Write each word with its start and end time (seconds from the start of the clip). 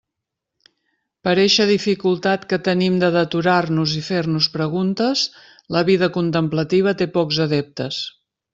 Per 1.27 1.33
eixa 1.43 1.67
dificultat 1.71 2.47
que 2.53 2.59
tenim 2.69 2.95
de 3.03 3.09
deturar-nos 3.17 3.95
i 3.99 4.03
fer-nos 4.09 4.49
preguntes, 4.57 5.29
la 5.77 5.87
vida 5.93 6.11
contemplativa 6.19 6.99
té 7.03 7.13
pocs 7.19 7.43
adeptes. 7.49 8.05